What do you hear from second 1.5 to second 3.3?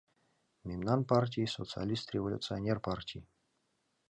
социалист-революционер партий.